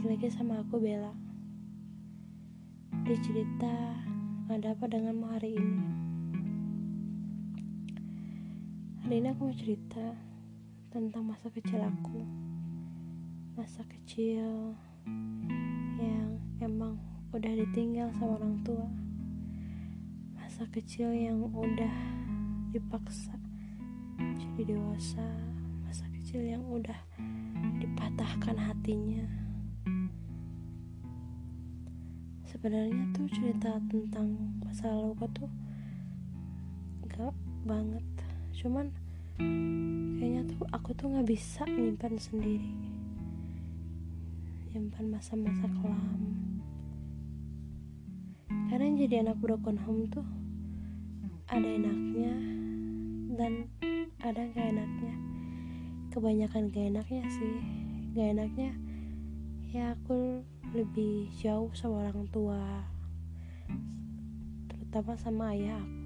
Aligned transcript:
Balik 0.00 0.16
lagi 0.16 0.32
sama 0.32 0.64
aku 0.64 0.80
Bella. 0.80 1.12
Di 3.04 3.20
cerita 3.20 4.00
Ada 4.48 4.72
apa 4.72 4.88
denganmu 4.88 5.28
hari 5.28 5.60
ini. 5.60 5.84
Hari 9.04 9.20
ini 9.20 9.28
aku 9.28 9.52
mau 9.52 9.52
cerita 9.52 10.16
Tentang 10.88 11.28
masa 11.28 11.52
kecil 11.52 11.84
aku. 11.84 12.24
Masa 13.60 13.84
kecil 13.84 14.72
Yang 16.00 16.32
emang 16.64 16.96
udah 17.36 17.52
ditinggal 17.60 18.08
sama 18.16 18.40
orang 18.40 18.56
tua. 18.64 18.88
Masa 20.32 20.64
kecil 20.72 21.12
yang 21.12 21.44
udah 21.44 21.92
dipaksa 22.72 23.36
Jadi 24.16 24.64
dewasa. 24.64 25.28
Masa 25.84 26.08
kecil 26.08 26.40
yang 26.40 26.64
udah 26.72 26.96
dipatahkan 27.84 28.56
hatinya. 28.56 29.39
Sebenarnya 32.60 33.08
tuh 33.16 33.24
cerita 33.32 33.80
tentang 33.88 34.36
masa 34.60 34.92
lalu 34.92 35.16
aku 35.16 35.26
tuh 35.32 35.48
gak 37.08 37.32
banget. 37.64 38.04
Cuman 38.52 38.92
kayaknya 40.20 40.44
tuh 40.44 40.68
aku 40.68 40.92
tuh 40.92 41.08
gak 41.08 41.24
bisa 41.24 41.64
nyimpan 41.64 42.20
sendiri. 42.20 42.68
Nyimpan 44.76 45.08
masa-masa 45.08 45.72
kelam. 45.72 46.20
Karena 48.68 48.92
jadi 48.92 49.24
anak 49.24 49.40
broken 49.40 49.80
home 49.80 50.04
tuh 50.12 50.28
ada 51.48 51.64
enaknya 51.64 52.36
dan 53.40 53.72
ada 54.20 54.44
gak 54.52 54.68
enaknya 54.68 55.16
kebanyakan 56.12 56.68
gak 56.68 56.92
enaknya 56.92 57.24
sih 57.24 57.56
gak 58.12 58.36
enaknya 58.36 58.70
ya 59.72 59.96
aku 59.96 60.44
lebih 60.70 61.26
jauh 61.34 61.66
sama 61.74 62.06
orang 62.06 62.30
tua 62.30 62.86
terutama 64.70 65.18
sama 65.18 65.50
ayah 65.50 65.82
aku. 65.82 65.98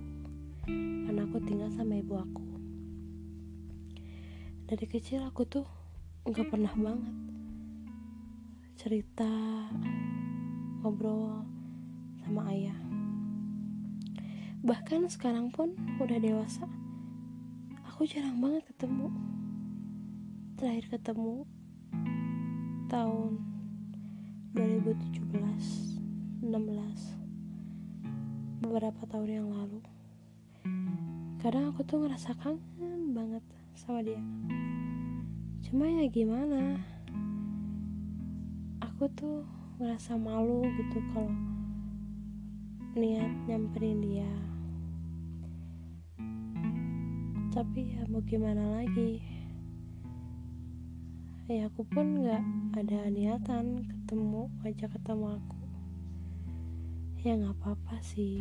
Karena 1.04 1.28
aku 1.28 1.36
tinggal 1.44 1.68
sama 1.68 2.00
ibu 2.00 2.16
aku. 2.16 2.44
Dari 4.64 4.86
kecil 4.88 5.20
aku 5.20 5.44
tuh 5.44 5.68
nggak 6.24 6.48
pernah 6.48 6.72
banget 6.72 7.12
cerita 8.80 9.28
ngobrol 10.80 11.44
sama 12.24 12.48
ayah. 12.48 12.76
Bahkan 14.64 15.12
sekarang 15.12 15.52
pun 15.52 15.76
udah 16.00 16.16
dewasa 16.16 16.64
aku 17.84 18.08
jarang 18.08 18.40
banget 18.40 18.64
ketemu. 18.72 19.12
Terakhir 20.56 20.88
ketemu 20.88 21.44
tahun 22.88 23.53
2017 24.84 26.44
16 26.44 26.52
beberapa 28.60 29.08
tahun 29.08 29.30
yang 29.32 29.48
lalu. 29.48 29.80
Kadang 31.40 31.72
aku 31.72 31.80
tuh 31.88 32.04
ngerasa 32.04 32.36
kangen 32.36 33.16
banget 33.16 33.40
sama 33.72 34.04
dia. 34.04 34.20
Cuma 35.64 35.88
ya 35.88 36.04
gimana? 36.12 36.84
Aku 38.84 39.08
tuh 39.16 39.48
ngerasa 39.80 40.20
malu 40.20 40.68
gitu 40.76 41.00
kalau 41.16 41.32
niat 42.92 43.32
nyamperin 43.48 44.04
dia. 44.04 44.28
Tapi 47.56 47.96
ya 47.96 48.04
mau 48.12 48.20
gimana 48.20 48.84
lagi 48.84 49.33
ya 51.44 51.68
aku 51.68 51.84
pun 51.84 52.24
nggak 52.24 52.40
ada 52.72 53.04
niatan 53.12 53.84
ketemu 53.84 54.48
aja 54.64 54.88
ketemu 54.88 55.36
aku. 55.36 55.60
Ya 57.20 57.36
nggak 57.36 57.60
apa-apa 57.60 58.00
sih. 58.00 58.40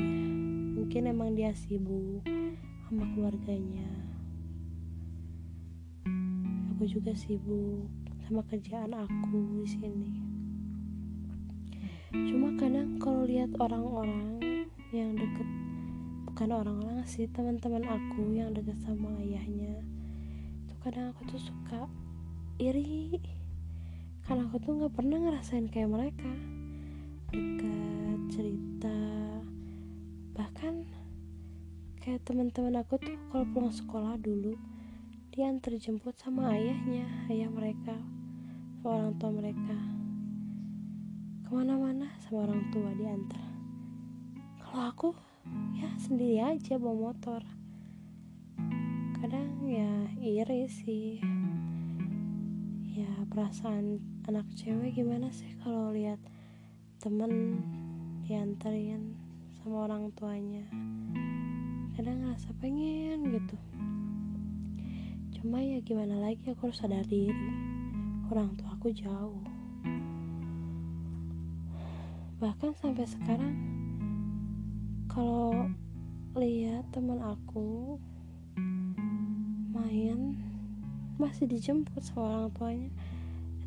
Mungkin 0.79 1.11
emang 1.11 1.35
dia 1.35 1.51
sibuk 1.51 2.23
sama 2.87 3.03
keluarganya. 3.11 3.91
Aku 6.71 6.87
juga 6.87 7.11
sibuk 7.11 7.91
sama 8.23 8.39
kerjaan 8.47 8.95
aku 8.95 9.39
di 9.59 9.67
sini. 9.67 10.11
Cuma 12.15 12.55
kadang 12.55 13.03
kalau 13.03 13.27
lihat 13.27 13.51
orang-orang 13.59 14.39
yang 14.95 15.11
deket 15.19 15.49
bukan 16.23 16.49
orang-orang 16.55 17.03
sih 17.03 17.27
teman-teman 17.27 17.83
aku 17.83 18.31
yang 18.31 18.55
deket 18.55 18.79
sama 18.79 19.11
ayahnya 19.19 19.81
itu 20.65 20.73
kadang 20.81 21.09
aku 21.09 21.25
tuh 21.29 21.41
suka 21.41 21.89
iri. 22.61 23.17
Karena 24.23 24.47
aku 24.47 24.57
tuh 24.61 24.73
nggak 24.77 24.93
pernah 24.93 25.17
ngerasain 25.19 25.67
kayak 25.69 25.89
mereka. 25.91 26.31
Dekat 27.33 28.19
cerita 28.29 28.99
bahkan 30.33 30.85
kayak 32.01 32.25
teman-teman 32.25 32.81
aku 32.81 32.97
tuh 32.97 33.17
kalau 33.29 33.45
pulang 33.53 33.73
sekolah 33.73 34.17
dulu 34.17 34.57
dia 35.29 35.49
terjemput 35.61 36.17
sama 36.17 36.53
ayahnya 36.53 37.05
ayah 37.29 37.49
mereka 37.49 37.97
sama 38.81 39.01
orang 39.01 39.13
tua 39.17 39.31
mereka. 39.33 39.77
Ke 41.45 41.49
mana-mana 41.53 42.09
sama 42.25 42.49
orang 42.49 42.69
tua 42.73 42.89
diantar 42.97 43.53
kalau 44.73 44.89
aku 44.89 45.09
ya 45.77 45.85
sendiri 46.01 46.41
aja 46.41 46.81
bawa 46.81 47.13
motor. 47.13 47.45
Kadang 49.21 49.61
ya 49.69 50.09
iri 50.17 50.65
sih 50.65 51.21
ya 52.93 53.09
perasaan 53.25 53.97
anak 54.29 54.45
cewek 54.53 54.93
gimana 54.93 55.33
sih 55.33 55.49
kalau 55.65 55.89
lihat 55.89 56.21
temen 57.01 57.57
diantarin 58.21 59.17
sama 59.57 59.89
orang 59.89 60.13
tuanya? 60.13 60.61
Kadang 61.97 62.21
ngerasa 62.21 62.53
pengen 62.61 63.33
gitu. 63.33 63.57
Cuma 65.33 65.57
ya 65.65 65.81
gimana 65.81 66.21
lagi 66.21 66.53
aku 66.53 66.69
harus 66.69 66.77
sadar 66.77 67.01
diri. 67.09 67.33
Orang 68.29 68.53
tua 68.61 68.77
aku 68.77 68.93
jauh. 68.93 69.41
Bahkan 72.37 72.77
sampai 72.77 73.09
sekarang 73.09 73.57
kalau 75.09 75.65
lihat 76.37 76.85
teman 76.93 77.25
aku 77.25 77.97
main 79.73 80.52
masih 81.21 81.45
dijemput 81.45 82.01
sama 82.01 82.25
orang 82.25 82.49
tuanya. 82.57 82.89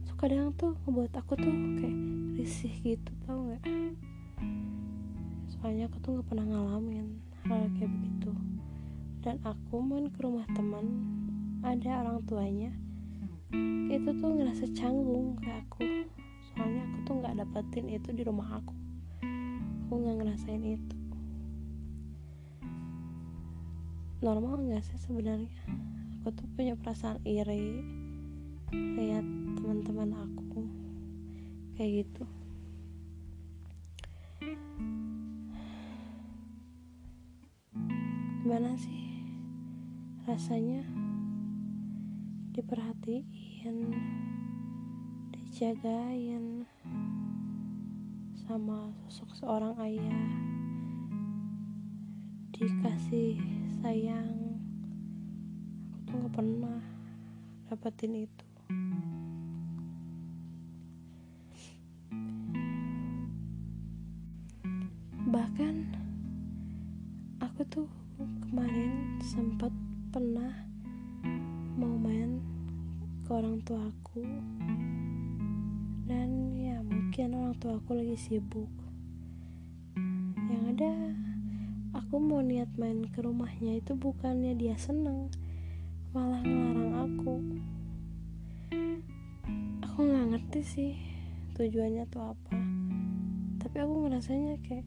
Itu 0.02 0.12
kadang 0.18 0.50
tuh 0.58 0.74
ngebuat 0.82 1.12
aku 1.14 1.32
tuh 1.38 1.54
kayak 1.78 1.96
risih 2.34 2.74
gitu 2.82 3.10
tau 3.26 3.38
nggak? 3.46 3.62
Soalnya 5.54 5.86
aku 5.86 5.96
tuh 6.02 6.10
nggak 6.18 6.26
pernah 6.26 6.46
ngalamin 6.46 7.22
hal 7.46 7.70
kayak 7.78 7.90
begitu. 7.90 8.30
Dan 9.22 9.38
aku 9.46 9.82
main 9.82 10.10
ke 10.10 10.18
rumah 10.22 10.46
teman 10.54 10.86
ada 11.62 12.06
orang 12.06 12.22
tuanya 12.26 12.70
itu 13.86 14.10
tuh 14.18 14.30
ngerasa 14.34 14.66
canggung 14.74 15.38
ke 15.38 15.50
aku. 15.50 15.82
Soalnya 16.50 16.82
aku 16.82 16.96
tuh 17.06 17.14
nggak 17.22 17.34
dapetin 17.38 17.86
itu 17.90 18.10
di 18.10 18.22
rumah 18.26 18.58
aku. 18.58 18.74
Aku 19.86 19.92
nggak 20.02 20.16
ngerasain 20.18 20.62
itu. 20.66 20.96
Normal 24.18 24.58
nggak 24.66 24.82
sih 24.82 24.98
sebenarnya 24.98 25.54
aku 26.26 26.42
tuh 26.42 26.50
punya 26.58 26.74
perasaan 26.74 27.22
iri 27.22 27.86
lihat 28.74 29.22
teman-teman 29.54 30.10
aku. 30.10 30.66
Kayak 31.78 32.02
gitu. 32.02 32.26
Gimana 38.42 38.74
sih 38.74 39.22
rasanya 40.26 40.82
diperhatiin 42.58 43.94
dijagain 45.30 46.66
sama 48.50 48.90
sosok 49.06 49.30
seorang 49.46 49.78
ayah? 49.78 50.26
Dikasih 52.50 53.38
sayang 53.78 54.45
aku 56.16 56.32
gak 56.32 56.36
pernah 56.40 56.80
dapetin 57.68 58.24
itu. 58.24 58.46
Bahkan 65.28 65.74
aku 67.44 67.60
tuh 67.68 67.84
kemarin 68.48 69.20
sempat 69.20 69.68
pernah 70.08 70.56
mau 71.76 72.00
main 72.00 72.40
ke 73.28 73.30
orang 73.36 73.60
tua 73.68 73.84
aku. 73.84 74.24
Dan 76.08 76.56
ya 76.56 76.80
mungkin 76.80 77.36
orang 77.36 77.60
tua 77.60 77.76
aku 77.76 77.92
lagi 77.92 78.16
sibuk. 78.16 78.72
Yang 80.48 80.64
ada 80.80 80.92
aku 81.92 82.16
mau 82.16 82.40
niat 82.40 82.72
main 82.80 83.04
ke 83.12 83.20
rumahnya 83.20 83.84
itu 83.84 83.92
bukannya 83.92 84.56
dia 84.56 84.80
seneng 84.80 85.28
malah 86.14 86.38
ngelarang 86.44 86.92
aku. 87.02 87.34
Aku 89.82 89.98
nggak 90.04 90.26
ngerti 90.36 90.60
sih 90.62 90.92
tujuannya 91.56 92.04
tuh 92.12 92.36
apa. 92.36 92.54
Tapi 93.58 93.76
aku 93.80 93.94
ngerasanya 94.06 94.60
kayak 94.62 94.86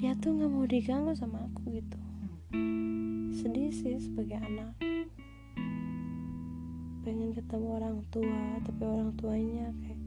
dia 0.00 0.16
tuh 0.16 0.32
nggak 0.32 0.48
mau 0.48 0.64
diganggu 0.64 1.12
sama 1.12 1.44
aku 1.50 1.76
gitu. 1.76 1.98
Sedih 3.36 3.68
sih 3.68 4.00
sebagai 4.00 4.40
anak. 4.40 4.72
Pengen 7.04 7.36
ketemu 7.36 7.68
orang 7.76 7.96
tua 8.08 8.62
tapi 8.64 8.82
orang 8.86 9.12
tuanya 9.18 9.68
kayak 9.84 10.00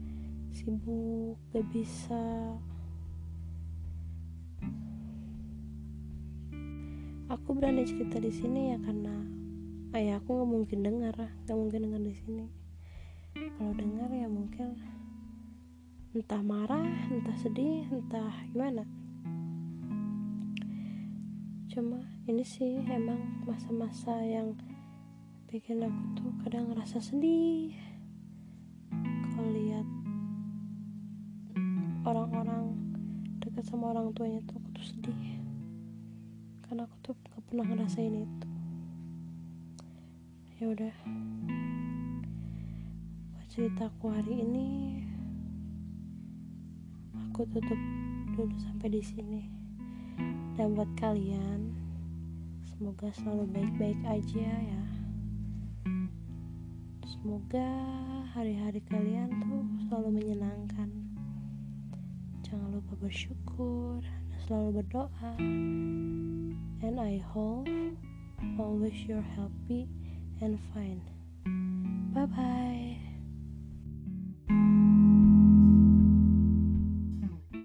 sibuk 0.54 1.34
gak 1.50 1.66
bisa. 1.74 2.54
Aku 7.26 7.50
berani 7.50 7.82
cerita 7.82 8.22
di 8.22 8.30
sini 8.30 8.70
ya 8.70 8.78
karena 8.78 9.43
ayah 9.94 10.18
aku 10.18 10.34
nggak 10.34 10.50
mungkin 10.50 10.78
dengar 10.82 11.14
nggak 11.46 11.54
mungkin 11.54 11.80
dengar 11.86 12.02
di 12.02 12.14
sini. 12.18 12.46
Kalau 13.54 13.72
dengar 13.78 14.10
ya 14.10 14.26
mungkin 14.26 14.74
entah 16.10 16.42
marah 16.42 16.82
entah 17.14 17.38
sedih 17.38 17.86
entah 17.94 18.34
gimana. 18.50 18.82
Cuma 21.70 22.02
ini 22.26 22.42
sih 22.42 22.82
emang 22.90 23.46
masa-masa 23.46 24.18
yang 24.26 24.58
bikin 25.46 25.86
aku 25.86 26.02
tuh 26.18 26.30
kadang 26.42 26.74
ngerasa 26.74 26.98
sedih. 26.98 27.70
Kalau 29.30 29.50
lihat 29.54 29.86
orang-orang 32.02 32.74
dekat 33.38 33.62
sama 33.62 33.94
orang 33.94 34.10
tuanya 34.10 34.42
tuh 34.42 34.58
aku 34.58 34.68
tuh 34.74 34.86
sedih. 34.90 35.38
Karena 36.66 36.82
aku 36.82 36.98
tuh 36.98 37.14
gak 37.30 37.42
pernah 37.46 37.66
ngerasain 37.70 38.26
itu 38.26 38.53
ya 40.64 40.72
udah. 40.72 40.96
Buat 43.36 43.46
ceritaku 43.52 44.08
hari 44.08 44.40
ini 44.40 44.68
aku 47.12 47.44
tutup 47.52 47.76
dulu 48.32 48.56
sampai 48.56 48.96
di 48.96 49.02
sini. 49.04 49.44
Dan 50.56 50.72
buat 50.72 50.88
kalian 50.96 51.68
semoga 52.64 53.12
selalu 53.12 53.44
baik-baik 53.52 54.00
aja 54.08 54.48
ya. 54.56 54.84
Semoga 57.12 57.68
hari-hari 58.32 58.80
kalian 58.88 59.36
tuh 59.44 59.68
selalu 59.84 60.16
menyenangkan. 60.16 60.88
Jangan 62.40 62.72
lupa 62.72 62.96
bersyukur 63.04 64.00
dan 64.00 64.38
selalu 64.48 64.80
berdoa. 64.80 65.36
And 66.80 66.96
I 66.96 67.20
hope 67.20 67.68
always 68.56 68.96
you're 69.04 69.28
happy 69.36 70.03
and 70.44 70.60
fine. 70.74 71.02
Bye 72.14 72.26
bye 72.26 73.03